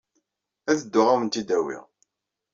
Ad 0.69 0.77
dduɣ 0.81 1.07
ad 1.09 1.13
awen-t-id-awiɣ. 1.13 1.85